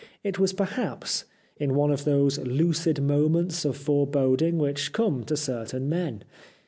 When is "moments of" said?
3.03-3.77